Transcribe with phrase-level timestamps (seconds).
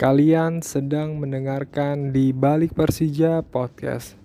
[0.00, 4.16] Kalian sedang mendengarkan di Balik Persija Podcast.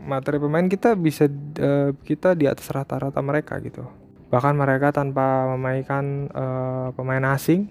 [0.02, 1.30] materi pemain kita bisa
[1.62, 3.86] uh, kita di atas rata-rata mereka gitu.
[4.34, 7.70] Bahkan mereka tanpa memainkan uh, pemain asing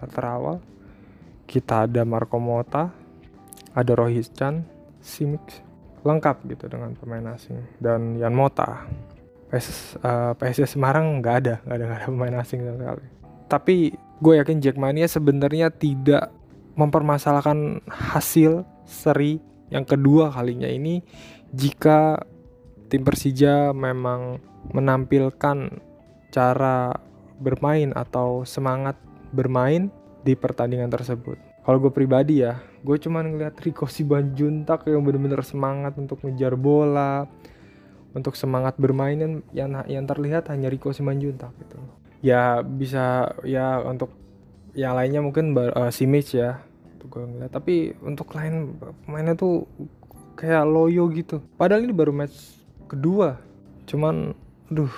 [0.00, 0.56] starter awal.
[1.44, 2.92] Kita ada Marco Mota
[3.76, 4.64] ada Rohis Chan
[4.98, 5.64] Simic
[6.02, 7.60] lengkap gitu dengan pemain asing.
[7.76, 8.88] Dan Yan Mota
[9.52, 13.06] PS, uh, PSIS Semarang nggak ada nggak ada ada pemain asing sama sekali.
[13.48, 13.76] Tapi
[14.18, 16.34] gue yakin Jackmania sebenarnya tidak
[16.78, 21.02] mempermasalahkan hasil seri yang kedua kalinya ini
[21.54, 22.22] jika
[22.88, 24.40] tim Persija memang
[24.72, 25.70] menampilkan
[26.28, 26.92] cara
[27.38, 28.98] bermain atau semangat
[29.30, 29.92] bermain
[30.26, 31.38] di pertandingan tersebut.
[31.62, 37.28] Kalau gue pribadi ya, gue cuman ngeliat Rico Sibanjuntak yang bener-bener semangat untuk ngejar bola,
[38.16, 41.76] untuk semangat bermain yang yang terlihat hanya Rico Sibanjuntak gitu
[42.24, 44.10] ya bisa ya untuk
[44.74, 46.68] yang lainnya mungkin uh, si Mitch ya
[47.08, 47.50] gue ngeliat.
[47.50, 49.64] Tapi untuk lain pemainnya tuh
[50.36, 51.42] kayak loyo gitu.
[51.56, 53.40] Padahal ini baru match kedua.
[53.88, 54.36] Cuman
[54.68, 54.92] duh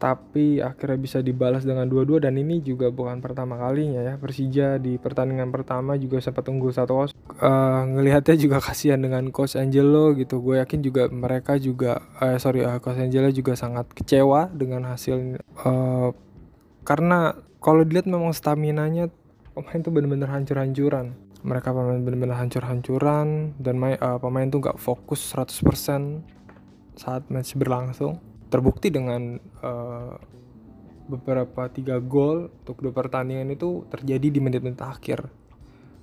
[0.00, 4.14] tapi akhirnya bisa dibalas dengan dua-dua dan ini juga bukan pertama kalinya ya.
[4.16, 9.60] Persija di pertandingan pertama juga sempat unggul satu kos uh, ngelihatnya juga kasihan dengan coach
[9.60, 10.40] Angelo gitu.
[10.40, 15.36] Gue yakin juga mereka juga uh, sorry uh, coach Angelo juga sangat kecewa dengan hasil
[15.68, 16.16] uh,
[16.88, 19.12] karena kalau dilihat memang stamina nya
[19.52, 21.12] pemain tuh bener-bener hancur-hancuran.
[21.44, 26.24] Mereka pemain bener-bener hancur-hancuran dan uh, pemain tuh gak fokus 100%
[26.96, 30.14] saat match berlangsung terbukti dengan uh,
[31.10, 35.26] beberapa tiga gol untuk dua pertandingan itu terjadi di menit-menit akhir.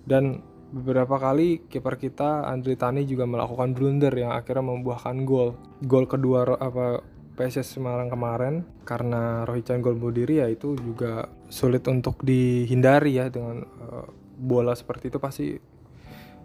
[0.08, 5.56] Dan beberapa kali kiper kita Andri Tani juga melakukan blunder yang akhirnya membuahkan gol.
[5.84, 7.04] Gol kedua apa
[7.38, 13.32] PSS Semarang kemarin karena Rohichan gol bunuh diri ya itu juga sulit untuk dihindari ya
[13.32, 15.20] dengan uh, bola seperti itu.
[15.22, 15.46] Pasti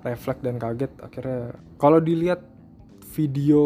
[0.07, 1.57] refleks dan kaget akhirnya.
[1.79, 2.52] Kalau dilihat
[3.13, 3.63] video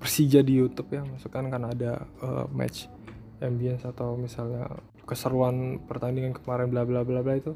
[0.00, 2.88] Persija di YouTube ya maksudkan kan ada uh, match
[3.38, 4.66] ambience atau misalnya
[5.04, 7.52] keseruan pertandingan kemarin bla bla bla bla itu.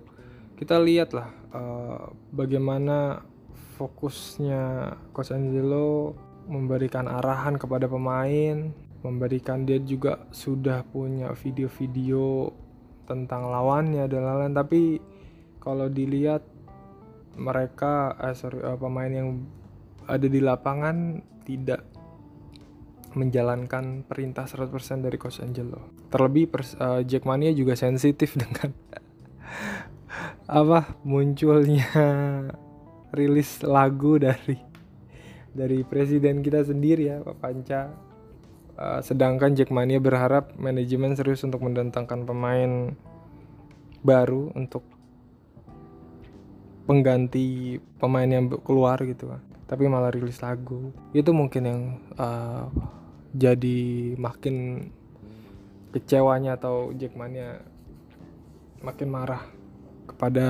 [0.57, 3.25] Kita lihat lah uh, bagaimana
[3.77, 6.17] fokusnya Coach Angelo
[6.47, 8.73] memberikan arahan kepada pemain
[9.05, 12.51] memberikan dia juga sudah punya video-video
[13.07, 14.55] tentang lawannya dan lain-lain.
[14.57, 14.83] Tapi
[15.63, 16.43] kalau dilihat
[17.39, 19.47] mereka eh, sorry uh, pemain yang
[20.07, 21.83] ada di lapangan tidak
[23.17, 25.91] menjalankan perintah 100% dari Coach Angelo.
[26.13, 28.71] Terlebih pers, uh, Jackmania juga sensitif dengan
[30.47, 31.91] apa munculnya
[33.11, 34.55] rilis lagu dari
[35.51, 37.83] dari presiden kita sendiri ya Pak Panca.
[38.77, 42.93] Uh, sedangkan Jackmania berharap manajemen serius untuk mendatangkan pemain
[44.05, 44.85] baru untuk
[46.87, 51.81] pengganti pemain yang keluar gitu kan tapi malah rilis lagu itu mungkin yang
[52.15, 52.71] uh,
[53.35, 54.89] jadi makin
[55.91, 57.61] kecewanya atau Jackmania
[58.85, 59.43] makin marah
[60.07, 60.49] kepada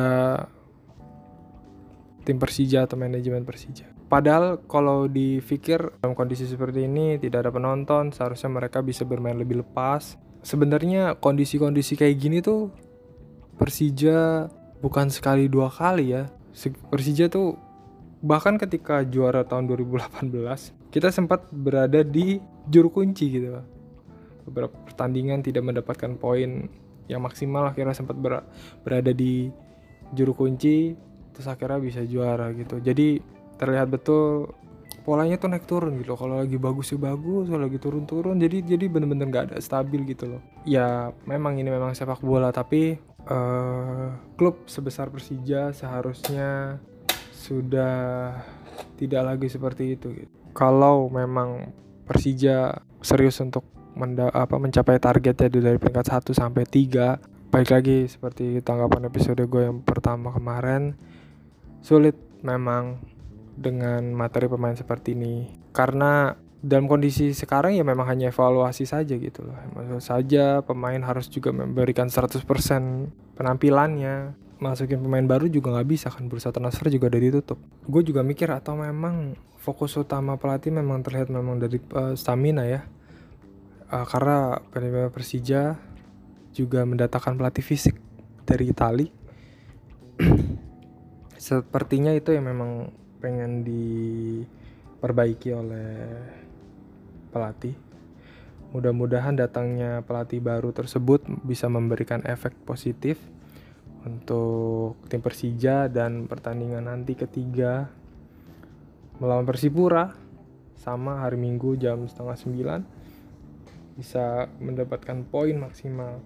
[2.26, 3.86] tim Persija atau manajemen Persija.
[4.06, 9.62] Padahal kalau dipikir dalam kondisi seperti ini tidak ada penonton, seharusnya mereka bisa bermain lebih
[9.66, 10.18] lepas.
[10.46, 12.70] Sebenarnya kondisi-kondisi kayak gini tuh
[13.58, 14.46] Persija
[14.80, 16.28] bukan sekali dua kali ya.
[16.88, 17.60] Persija tuh
[18.24, 20.32] bahkan ketika juara tahun 2018
[20.88, 23.60] kita sempat berada di juru kunci gitu.
[24.48, 26.70] Beberapa pertandingan tidak mendapatkan poin
[27.06, 28.42] yang maksimal akhirnya sempat ber
[28.82, 29.52] berada di
[30.16, 30.96] juru kunci
[31.36, 32.80] terus akhirnya bisa juara gitu.
[32.80, 33.20] Jadi
[33.60, 34.48] terlihat betul
[35.04, 36.16] polanya tuh naik turun gitu.
[36.16, 40.26] Kalau lagi bagus sih bagus kalau lagi turun-turun jadi jadi bener-bener nggak ada stabil gitu
[40.26, 40.42] loh.
[40.64, 42.96] Ya memang ini memang sepak bola tapi
[43.30, 46.80] uh, klub sebesar Persija seharusnya
[47.36, 48.32] sudah
[48.98, 50.34] tidak lagi seperti itu gitu.
[50.56, 51.70] kalau memang
[52.06, 58.60] Persija serius untuk menda apa mencapai targetnya dari peringkat 1 sampai 3 baik lagi seperti
[58.60, 60.98] tanggapan episode gue yang pertama kemarin
[61.80, 63.00] sulit memang
[63.56, 69.44] dengan materi pemain seperti ini karena dalam kondisi sekarang ya memang hanya evaluasi saja gitu
[69.44, 69.56] loh.
[69.76, 72.42] Maksud saja pemain harus juga memberikan 100%
[73.36, 74.32] penampilannya.
[74.56, 77.60] Masukin pemain baru juga nggak bisa kan bursa transfer juga udah ditutup.
[77.84, 82.88] Gue juga mikir atau memang fokus utama pelatih memang terlihat memang dari uh, stamina ya.
[83.92, 84.58] Uh, karena
[85.12, 85.76] Persija
[86.56, 88.00] juga mendatangkan pelatih fisik
[88.48, 89.12] dari Itali.
[91.36, 92.88] Sepertinya itu yang memang
[93.20, 95.92] pengen diperbaiki oleh
[97.36, 97.76] pelatih.
[98.72, 103.20] Mudah-mudahan datangnya pelatih baru tersebut bisa memberikan efek positif
[104.08, 107.92] untuk tim Persija dan pertandingan nanti ketiga
[109.20, 110.16] melawan Persipura
[110.80, 112.80] sama hari Minggu jam setengah sembilan
[113.96, 116.20] bisa mendapatkan poin maksimal.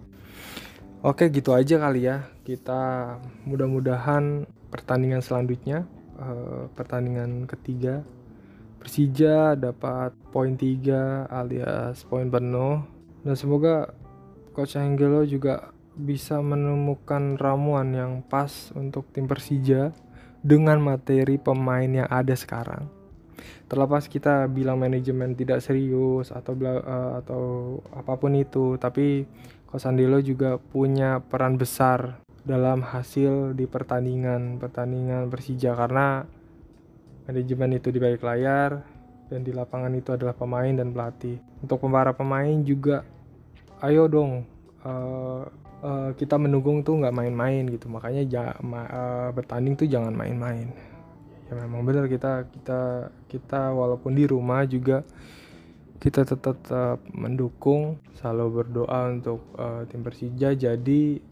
[1.01, 3.17] Oke gitu aja kali ya kita
[3.49, 5.89] mudah-mudahan pertandingan selanjutnya
[6.21, 8.05] uh, pertandingan ketiga
[8.81, 12.81] Persija dapat poin 3 alias poin penuh
[13.21, 13.93] dan semoga
[14.57, 19.93] Coach Angelo juga bisa menemukan ramuan yang pas untuk tim Persija
[20.41, 22.89] dengan materi pemain yang ada sekarang.
[23.69, 27.43] Terlepas kita bilang manajemen tidak serius atau uh, atau
[27.93, 29.29] apa pun itu, tapi
[29.69, 36.25] Coach Angelo juga punya peran besar dalam hasil di pertandingan pertandingan Persija karena
[37.31, 38.83] manajemen itu di balik layar
[39.31, 41.39] dan di lapangan itu adalah pemain dan pelatih.
[41.63, 43.07] Untuk para pemain juga,
[43.79, 44.43] ayo dong
[44.83, 45.47] uh,
[45.79, 47.87] uh, kita mendukung tuh nggak main-main gitu.
[47.87, 50.67] Makanya ja, ma, uh, bertanding tuh jangan main-main.
[51.47, 55.07] Ya memang benar kita kita kita walaupun di rumah juga
[56.03, 60.51] kita tetap, tetap mendukung, selalu berdoa untuk uh, tim Persija.
[60.59, 61.23] Jadi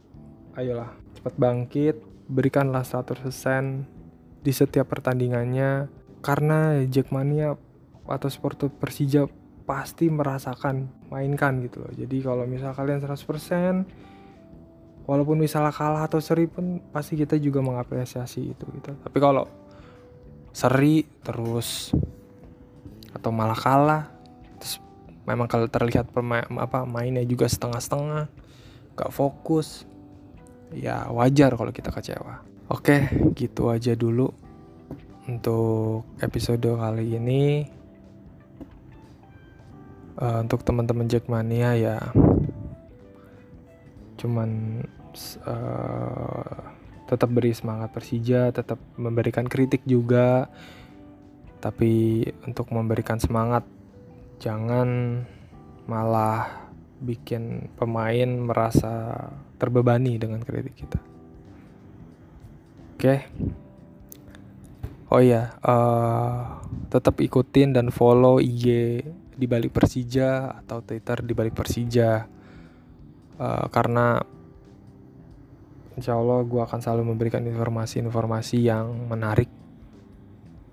[0.56, 1.96] ayolah cepat bangkit,
[2.32, 3.99] berikanlah 100%
[4.40, 5.92] di setiap pertandingannya
[6.24, 7.60] karena Jackmania
[8.10, 9.28] atau supporter Persija
[9.70, 11.94] pasti merasakan mainkan gitu loh.
[11.94, 18.50] Jadi kalau misal kalian 100% walaupun misalnya kalah atau seri pun pasti kita juga mengapresiasi
[18.50, 18.98] itu gitu.
[18.98, 19.46] Tapi kalau
[20.50, 21.94] seri terus
[23.14, 24.10] atau malah kalah
[24.58, 24.82] terus
[25.30, 28.26] memang kalau terlihat pemain apa mainnya juga setengah-setengah
[28.98, 29.86] gak fokus
[30.74, 32.49] ya wajar kalau kita kecewa.
[32.70, 34.30] Oke, gitu aja dulu
[35.26, 37.66] untuk episode kali ini.
[40.14, 41.98] Uh, untuk teman-teman Jackmania ya,
[44.22, 44.84] cuman
[45.50, 46.58] uh,
[47.10, 50.46] tetap beri semangat Persija, tetap memberikan kritik juga.
[51.58, 53.66] Tapi untuk memberikan semangat,
[54.38, 55.24] jangan
[55.90, 56.70] malah
[57.02, 59.26] bikin pemain merasa
[59.58, 61.19] terbebani dengan kritik kita.
[63.00, 63.08] Oke.
[63.08, 63.20] Okay.
[65.08, 66.60] Oh iya, uh,
[66.92, 69.00] tetap ikutin dan follow IG
[69.40, 72.28] di balik Persija atau Twitter di balik Persija.
[73.40, 74.20] Uh, karena
[75.96, 79.48] insya Allah gue akan selalu memberikan informasi-informasi yang menarik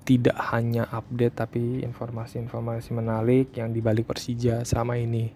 [0.02, 5.30] tidak hanya update tapi informasi-informasi menarik yang dibalik Persija selama ini.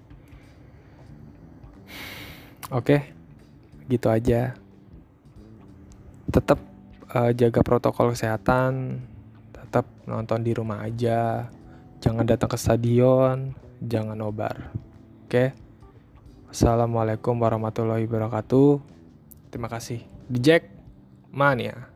[2.75, 3.15] Oke,
[3.87, 4.59] gitu aja.
[6.27, 6.71] Tetap
[7.15, 9.03] uh, jaga protokol kesehatan,
[9.51, 11.51] tetap nonton di rumah aja,
[11.99, 14.71] jangan datang ke stadion, jangan nobar.
[15.27, 15.55] Oke.
[16.51, 18.83] Assalamualaikum warahmatullahi wabarakatuh.
[19.55, 20.03] Terima kasih.
[20.31, 20.67] Jack
[21.31, 21.90] Mania.